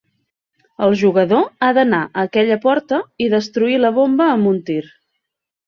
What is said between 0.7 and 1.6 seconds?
El jugador